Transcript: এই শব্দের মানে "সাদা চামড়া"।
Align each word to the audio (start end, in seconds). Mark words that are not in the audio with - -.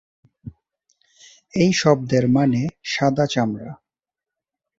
এই 1.53 1.71
শব্দের 1.73 2.25
মানে 2.27 2.61
"সাদা 2.83 3.25
চামড়া"। 3.25 3.71